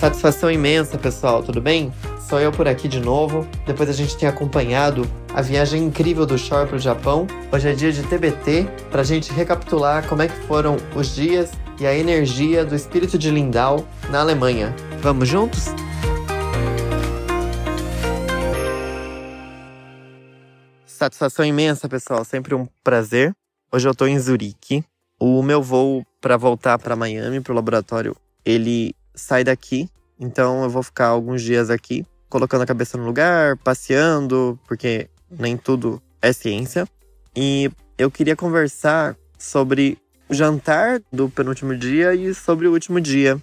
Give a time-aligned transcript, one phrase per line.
[0.00, 1.92] Satisfação imensa, pessoal, tudo bem?
[2.26, 3.46] Sou eu por aqui de novo.
[3.66, 7.26] Depois a gente tem acompanhado a viagem incrível do Shore para o Japão.
[7.52, 11.50] Hoje é dia de TBT para a gente recapitular como é que foram os dias
[11.78, 14.74] e a energia do espírito de Lindau na Alemanha.
[15.02, 15.66] Vamos juntos?
[20.86, 22.24] Satisfação imensa, pessoal.
[22.24, 23.34] Sempre um prazer.
[23.70, 24.82] Hoje eu estou em Zurique.
[25.18, 29.88] O meu voo para voltar para Miami, para o laboratório, ele sai daqui.
[30.20, 35.56] Então eu vou ficar alguns dias aqui, colocando a cabeça no lugar, passeando, porque nem
[35.56, 36.86] tudo é ciência.
[37.34, 39.96] E eu queria conversar sobre
[40.28, 43.42] o jantar do penúltimo dia e sobre o último dia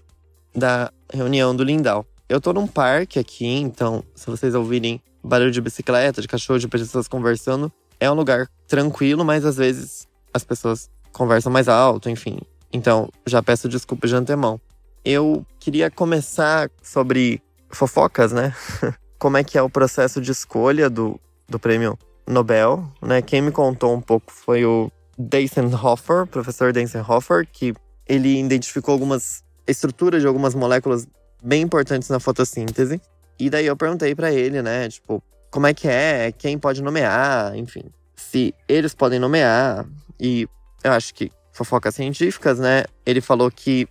[0.55, 2.05] da reunião do Lindau.
[2.29, 6.67] Eu tô num parque aqui, então se vocês ouvirem barulho de bicicleta, de cachorro, de
[6.67, 7.71] pessoas conversando.
[7.99, 12.39] É um lugar tranquilo, mas às vezes as pessoas conversam mais alto, enfim.
[12.71, 14.59] Então, já peço desculpas de antemão.
[15.03, 18.53] Eu queria começar sobre fofocas, né?
[19.19, 23.21] Como é que é o processo de escolha do, do prêmio Nobel, né?
[23.21, 27.73] Quem me contou um pouco foi o Deisenhofer, professor Deisenhofer, que
[28.07, 31.07] ele identificou algumas estruturas de algumas moléculas
[31.43, 33.01] bem importantes na fotossíntese.
[33.39, 37.55] E daí eu perguntei para ele, né, tipo, como é que é, quem pode nomear,
[37.55, 37.83] enfim,
[38.15, 39.85] se eles podem nomear.
[40.19, 40.47] E
[40.83, 42.83] eu acho que fofocas científicas, né?
[43.05, 43.87] Ele falou que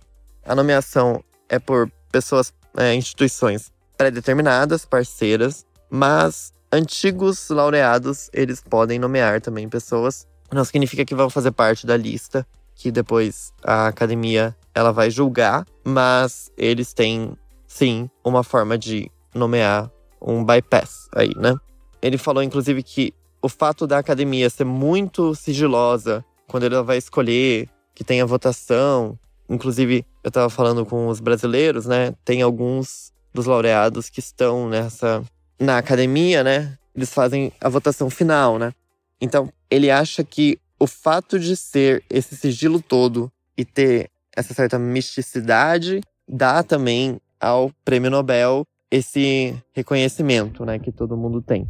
[0.47, 9.41] a nomeação é por pessoas, é, instituições pré-determinadas, parceiras, mas antigos laureados, eles podem nomear
[9.41, 10.27] também pessoas.
[10.51, 15.65] Não significa que vão fazer parte da lista, que depois a academia ela vai julgar,
[15.83, 17.35] mas eles têm
[17.67, 21.55] sim uma forma de nomear um bypass aí, né?
[22.01, 27.67] Ele falou, inclusive, que o fato da academia ser muito sigilosa quando ela vai escolher,
[27.93, 29.17] que tem a votação.
[29.49, 32.13] Inclusive, eu estava falando com os brasileiros, né?
[32.25, 35.23] Tem alguns dos laureados que estão nessa.
[35.59, 36.77] na academia, né?
[36.95, 38.73] Eles fazem a votação final, né?
[39.21, 44.77] Então, ele acha que o fato de ser esse sigilo todo e ter essa certa
[44.77, 51.69] misticidade dá também ao prêmio Nobel esse reconhecimento, né, que todo mundo tem.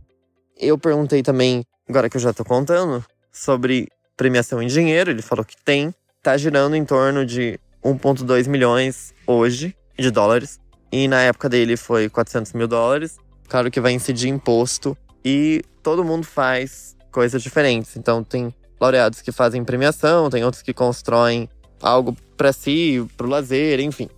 [0.57, 5.45] Eu perguntei também, agora que eu já tô contando, sobre premiação em dinheiro, ele falou
[5.45, 7.59] que tem, tá girando em torno de
[7.93, 10.59] 1,2 milhões hoje de dólares,
[10.91, 13.17] e na época dele foi 400 mil dólares.
[13.47, 17.95] Claro que vai incidir imposto, e todo mundo faz coisas diferentes.
[17.95, 21.49] Então, tem laureados que fazem premiação, tem outros que constroem
[21.81, 24.09] algo para si, pro lazer, enfim.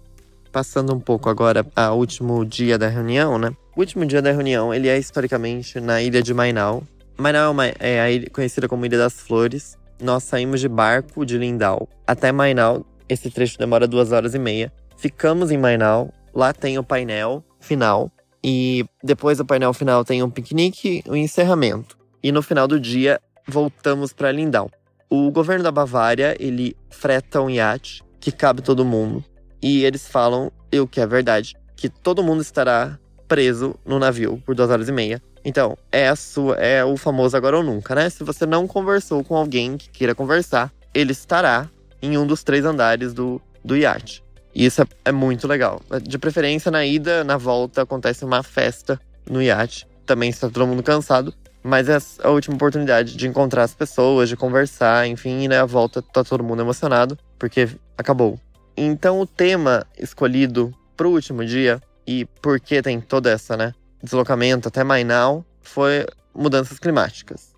[0.51, 3.51] Passando um pouco agora ao último dia da reunião, né?
[3.75, 6.83] O último dia da reunião, ele é historicamente na ilha de Mainau.
[7.17, 9.77] Mainau é, uma, é ilha, conhecida como Ilha das Flores.
[10.01, 12.85] Nós saímos de barco de Lindau até Mainau.
[13.09, 14.71] Esse trecho demora duas horas e meia.
[14.97, 16.13] Ficamos em Mainau.
[16.33, 18.11] Lá tem o painel final.
[18.43, 21.97] E depois do painel final tem um piquenique um encerramento.
[22.21, 24.69] E no final do dia, voltamos para Lindau.
[25.09, 29.23] O governo da Bavária, ele freta um iate que cabe todo mundo.
[29.61, 34.41] E eles falam, e o que é verdade, que todo mundo estará preso no navio
[34.45, 35.21] por duas horas e meia.
[35.43, 38.09] Então, é sua, é o famoso agora ou nunca, né?
[38.09, 41.69] Se você não conversou com alguém que queira conversar, ele estará
[42.01, 44.23] em um dos três andares do, do iate.
[44.53, 45.81] E isso é, é muito legal.
[46.03, 48.99] De preferência, na ida, na volta, acontece uma festa
[49.29, 49.87] no iate.
[50.05, 51.33] Também está todo mundo cansado.
[51.61, 55.65] Mas é a última oportunidade de encontrar as pessoas, de conversar, enfim, e na né,
[55.65, 57.67] volta tá todo mundo emocionado, porque
[57.97, 58.39] acabou.
[58.77, 64.69] Então o tema escolhido pro último dia e por que tem toda essa, né, deslocamento
[64.69, 67.53] até Mainau foi mudanças climáticas.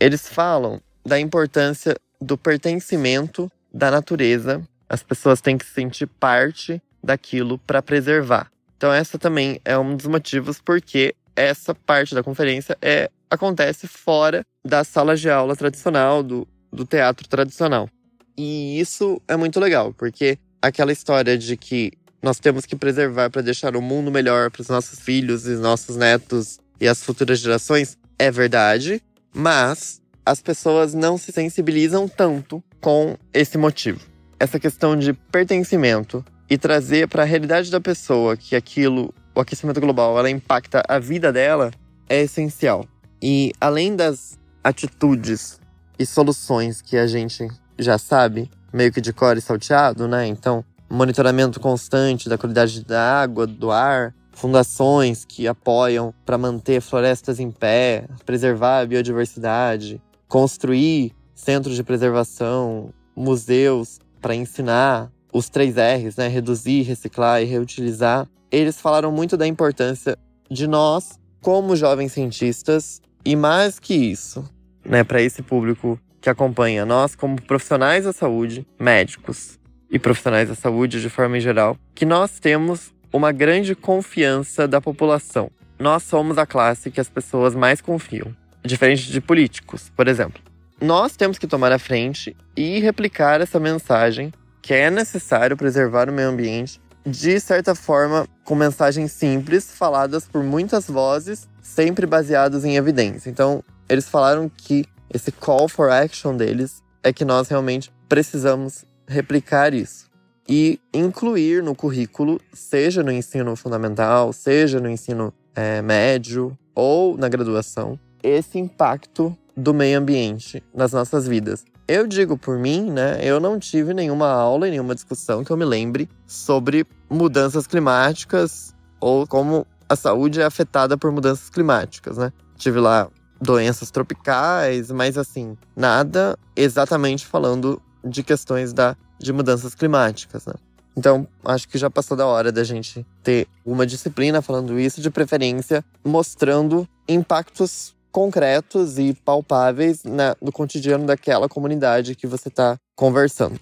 [0.00, 4.62] Eles falam da importância do pertencimento da natureza.
[4.88, 8.50] As pessoas têm que se sentir parte daquilo para preservar.
[8.76, 14.44] Então essa também é um dos motivos porque essa parte da conferência é acontece fora
[14.64, 17.88] da sala de aula tradicional, do, do teatro tradicional.
[18.36, 21.92] E isso é muito legal, porque aquela história de que
[22.22, 25.96] nós temos que preservar para deixar o mundo melhor para os nossos filhos e nossos
[25.96, 29.02] netos e as futuras gerações é verdade,
[29.34, 34.00] mas as pessoas não se sensibilizam tanto com esse motivo.
[34.38, 39.80] Essa questão de pertencimento e trazer para a realidade da pessoa que aquilo, o aquecimento
[39.80, 41.70] global, ela impacta a vida dela,
[42.08, 42.86] é essencial.
[43.20, 45.60] E além das atitudes
[45.98, 50.26] e soluções que a gente já sabe, meio que de core salteado, né?
[50.26, 57.40] Então, monitoramento constante da qualidade da água, do ar, fundações que apoiam para manter florestas
[57.40, 66.16] em pé, preservar a biodiversidade, construir centros de preservação, museus para ensinar os três R's,
[66.16, 66.26] né?
[66.26, 68.26] Reduzir, reciclar e reutilizar.
[68.50, 70.18] Eles falaram muito da importância
[70.50, 74.48] de nós, como jovens cientistas, e mais que isso,
[74.84, 79.58] né, para esse público que acompanha nós, como profissionais da saúde, médicos
[79.90, 84.80] e profissionais da saúde de forma em geral, que nós temos uma grande confiança da
[84.80, 85.50] população.
[85.78, 88.34] Nós somos a classe que as pessoas mais confiam,
[88.64, 90.45] diferente de políticos, por exemplo.
[90.80, 94.30] Nós temos que tomar a frente e replicar essa mensagem
[94.60, 100.42] que é necessário preservar o meio ambiente, de certa forma, com mensagens simples, faladas por
[100.42, 103.30] muitas vozes, sempre baseados em evidência.
[103.30, 109.72] Então, eles falaram que esse call for action deles é que nós realmente precisamos replicar
[109.72, 110.10] isso
[110.46, 117.28] e incluir no currículo, seja no ensino fundamental, seja no ensino é, médio ou na
[117.28, 121.64] graduação, esse impacto do meio ambiente nas nossas vidas.
[121.88, 123.18] Eu digo por mim, né?
[123.22, 128.74] Eu não tive nenhuma aula e nenhuma discussão que eu me lembre sobre mudanças climáticas
[129.00, 132.32] ou como a saúde é afetada por mudanças climáticas, né?
[132.56, 133.08] Tive lá
[133.40, 140.54] doenças tropicais, mas assim, nada exatamente falando de questões da, de mudanças climáticas, né?
[140.96, 145.10] Então, acho que já passou da hora da gente ter uma disciplina falando isso, de
[145.10, 153.60] preferência mostrando impactos concretos e palpáveis na, no cotidiano daquela comunidade que você está conversando.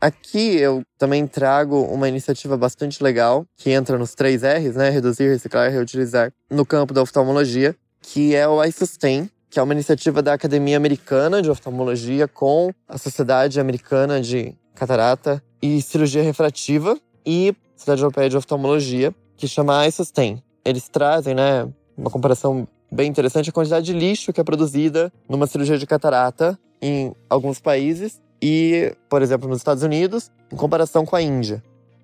[0.00, 4.88] Aqui eu também trago uma iniciativa bastante legal que entra nos três R's, né?
[4.88, 9.74] Reduzir, reciclar e reutilizar, no campo da oftalmologia, que é o iSustain, que é uma
[9.74, 16.98] iniciativa da Academia Americana de Oftalmologia com a Sociedade Americana de Catarata e Cirurgia Refrativa
[17.26, 20.42] e Sociedade Europeia de Oftalmologia, que chama iSustain.
[20.64, 21.66] Eles trazem, né,
[21.96, 26.58] uma comparação bem interessante a quantidade de lixo que é produzida numa cirurgia de catarata
[26.82, 31.62] em alguns países e, por exemplo, nos Estados Unidos, em comparação com a Índia.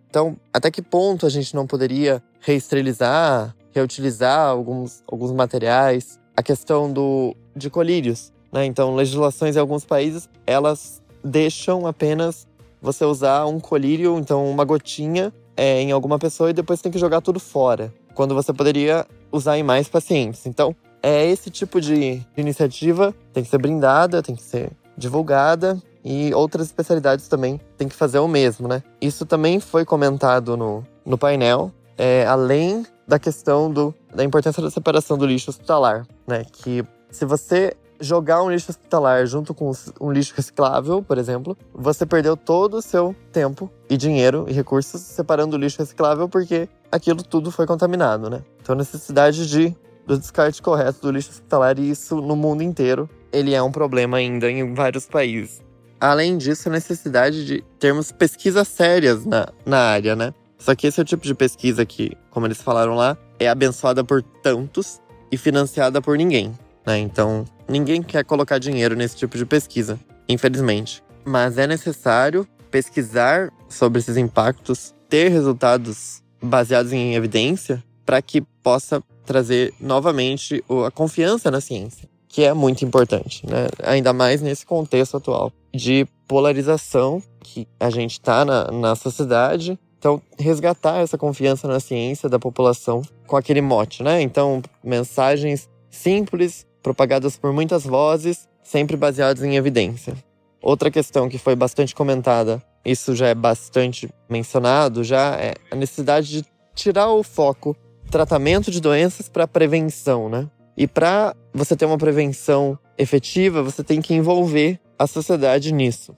[0.09, 6.19] Então, até que ponto a gente não poderia reesterilizar, reutilizar alguns, alguns materiais?
[6.37, 8.65] A questão do, de colírios, né?
[8.65, 12.47] Então, legislações em alguns países, elas deixam apenas
[12.81, 16.99] você usar um colírio, então uma gotinha é, em alguma pessoa e depois tem que
[16.99, 20.47] jogar tudo fora, quando você poderia usar em mais pacientes.
[20.47, 26.33] Então, é esse tipo de iniciativa tem que ser brindada, tem que ser divulgada e
[26.35, 28.83] outras especialidades também tem que fazer o mesmo, né?
[29.01, 34.71] Isso também foi comentado no, no painel, é, além da questão do, da importância da
[34.71, 36.45] separação do lixo hospitalar, né?
[36.45, 39.71] Que se você jogar um lixo hospitalar junto com
[40.01, 45.01] um lixo reciclável, por exemplo, você perdeu todo o seu tempo e dinheiro e recursos
[45.01, 48.43] separando o lixo reciclável porque aquilo tudo foi contaminado, né?
[48.61, 49.77] Então a necessidade de
[50.07, 54.19] do descarte correto do lixo hospitalar e isso no mundo inteiro, ele é um problema
[54.19, 55.61] ainda em vários países.
[56.01, 60.33] Além disso, a necessidade de termos pesquisas sérias na, na área, né?
[60.59, 64.05] Só que esse é o tipo de pesquisa que, como eles falaram lá, é abençoada
[64.05, 65.01] por tantos
[65.31, 66.55] e financiada por ninguém.
[66.87, 66.99] Né?
[66.99, 69.99] Então, ninguém quer colocar dinheiro nesse tipo de pesquisa,
[70.29, 71.03] infelizmente.
[71.25, 79.03] Mas é necessário pesquisar sobre esses impactos, ter resultados baseados em evidência, para que possa
[79.25, 83.67] trazer novamente a confiança na ciência, que é muito importante, né?
[83.83, 89.79] ainda mais nesse contexto atual de polarização que a gente está na, na sociedade.
[89.99, 94.21] Então, resgatar essa confiança na ciência da população com aquele mote, né?
[94.23, 100.15] Então, mensagens simples, propagadas por muitas vozes, sempre baseadas em evidência.
[100.63, 106.29] Outra questão que foi bastante comentada, isso já é bastante mencionado, já é a necessidade
[106.29, 106.45] de
[106.77, 107.77] tirar o foco
[108.09, 110.49] tratamento de doenças para prevenção, né?
[110.77, 116.17] E para você ter uma prevenção efetiva, você tem que envolver a sociedade nisso.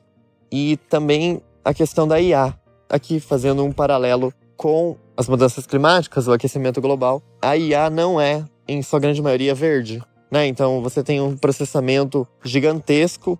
[0.53, 2.53] E também a questão da IA,
[2.91, 7.23] aqui fazendo um paralelo com as mudanças climáticas, o aquecimento global.
[7.41, 10.03] A IA não é, em sua grande maioria, verde.
[10.31, 10.47] Né?
[10.47, 13.39] Então você tem um processamento gigantesco,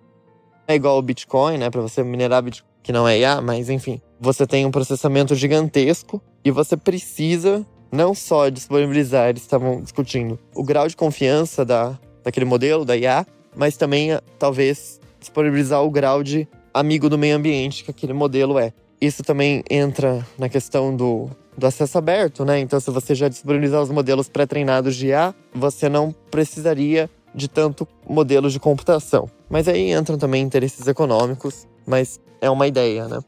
[0.67, 1.69] é igual ao Bitcoin, né?
[1.69, 6.21] Para você minerar Bitcoin, que não é IA, mas enfim, você tem um processamento gigantesco
[6.43, 12.45] e você precisa não só disponibilizar, eles estavam discutindo o grau de confiança da, daquele
[12.45, 17.91] modelo, da IA, mas também talvez disponibilizar o grau de amigo do meio ambiente que
[17.91, 18.71] aquele modelo é.
[19.01, 21.29] Isso também entra na questão do
[21.59, 22.59] do acesso aberto, né?
[22.59, 27.87] Então, se você já disponibilizar os modelos pré-treinados de IA, você não precisaria de tanto
[28.07, 29.29] modelos de computação.
[29.49, 33.19] Mas aí entram também interesses econômicos, mas é uma ideia, né?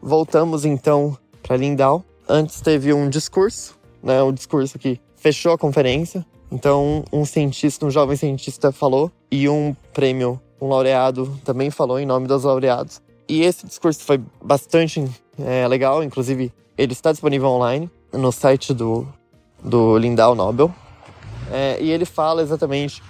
[0.00, 2.04] Voltamos então para Lindau.
[2.28, 4.22] Antes teve um discurso, né?
[4.22, 6.24] Um discurso que fechou a conferência.
[6.50, 12.06] Então, um cientista, um jovem cientista falou e um prêmio um laureado também falou em
[12.06, 13.00] nome dos laureados.
[13.28, 15.04] E esse discurso foi bastante
[15.38, 19.06] é, legal, inclusive ele está disponível online no site do,
[19.62, 20.74] do Lindau Nobel.
[21.52, 23.02] É, e ele fala exatamente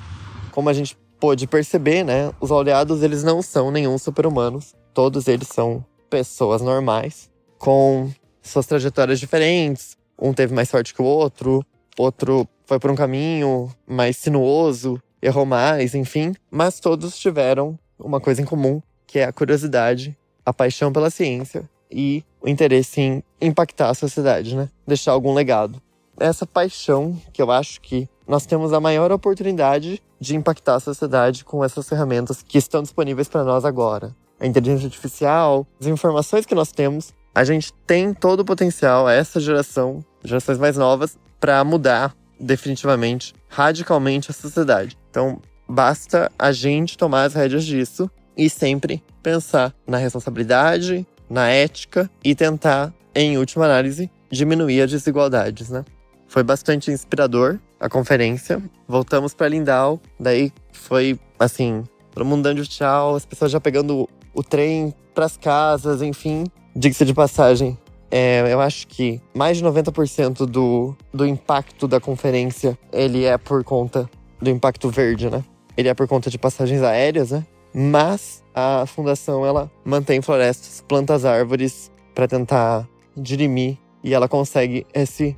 [0.50, 2.32] como a gente pôde perceber, né?
[2.40, 4.74] Os laureados eles não são nenhum super-humanos.
[4.92, 8.10] Todos eles são pessoas normais, com
[8.42, 9.96] suas trajetórias diferentes.
[10.20, 11.64] Um teve mais sorte que o outro,
[11.96, 16.34] outro foi por um caminho mais sinuoso, errou mais, enfim.
[16.50, 21.70] Mas todos tiveram uma coisa em comum, que é a curiosidade, a paixão pela ciência
[21.88, 24.68] e o interesse em impactar a sociedade, né?
[24.86, 25.80] Deixar algum legado.
[26.18, 31.44] Essa paixão que eu acho que nós temos a maior oportunidade de impactar a sociedade
[31.44, 34.14] com essas ferramentas que estão disponíveis para nós agora.
[34.38, 39.40] A inteligência artificial, as informações que nós temos, a gente tem todo o potencial, essa
[39.40, 44.96] geração, gerações mais novas, para mudar definitivamente, radicalmente a sociedade.
[45.10, 52.10] Então, basta a gente tomar as rédeas disso e sempre pensar na responsabilidade, na ética
[52.24, 55.84] e tentar, em última análise, diminuir as desigualdades, né?
[56.26, 58.62] Foi bastante inspirador a conferência.
[58.86, 64.42] Voltamos para Lindau, daí foi assim, todo mundo dando tchau, as pessoas já pegando o
[64.42, 66.44] trem para as casas, enfim.
[66.74, 67.76] Diga-se de passagem,
[68.10, 73.62] é, eu acho que mais de 90% do, do impacto da conferência ele é por
[73.62, 74.08] conta
[74.40, 75.44] do impacto verde, né?
[75.76, 77.44] Ele é por conta de passagens aéreas, né?
[77.72, 84.86] Mas a fundação ela mantém florestas, planta as árvores para tentar dirimir e ela consegue
[84.92, 85.36] esse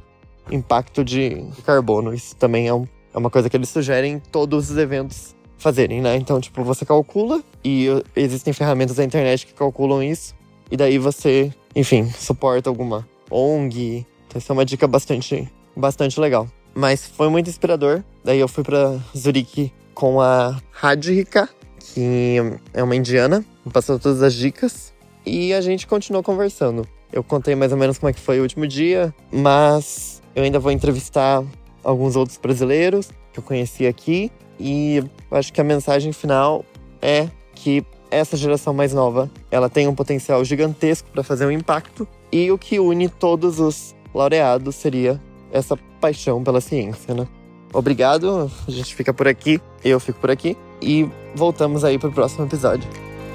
[0.51, 2.15] impacto de carbono.
[2.15, 6.17] Isso também é, um, é uma coisa que eles sugerem todos os eventos fazerem, né?
[6.17, 7.87] Então, tipo, você calcula e
[8.17, 10.35] existem ferramentas da internet que calculam isso.
[10.71, 14.07] E daí você, enfim, suporta alguma ONG.
[14.27, 16.49] Então, isso é uma dica bastante, bastante legal.
[16.75, 18.03] Mas foi muito inspirador.
[18.25, 21.49] Daí eu fui para Zurique com a Radhika,
[21.83, 22.37] que
[22.73, 24.93] é uma indiana, passou todas as dicas.
[25.25, 26.87] E a gente continuou conversando.
[27.13, 30.59] Eu contei mais ou menos como é que foi o último dia, mas eu ainda
[30.59, 31.45] vou entrevistar
[31.85, 34.33] alguns outros brasileiros que eu conheci aqui.
[34.59, 36.65] E acho que a mensagem final
[37.01, 42.07] é que essa geração mais nova, ela tem um potencial gigantesco para fazer um impacto
[42.31, 45.21] e o que une todos os laureados seria
[45.51, 47.27] essa paixão pela ciência, né?
[47.73, 52.45] Obrigado, a gente fica por aqui, eu fico por aqui e voltamos aí pro próximo
[52.45, 52.89] episódio.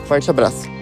[0.06, 0.77] Forte abraço.